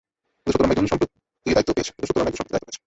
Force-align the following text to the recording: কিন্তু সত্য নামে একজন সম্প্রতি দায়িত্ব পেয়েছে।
কিন্তু 0.37 0.51
সত্য 0.51 0.61
নামে 0.63 0.73
একজন 0.73 0.87
সম্প্রতি 0.91 1.13
দায়িত্ব 1.47 1.71
পেয়েছে। 1.75 1.91